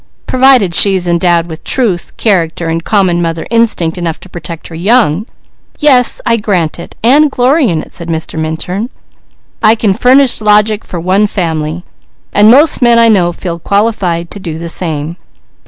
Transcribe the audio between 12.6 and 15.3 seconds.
men I know feel qualified to do the same."